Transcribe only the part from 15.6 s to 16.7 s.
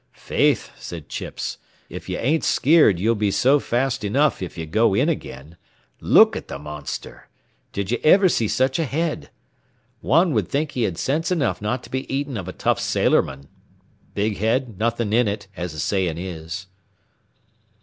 the sayin' is."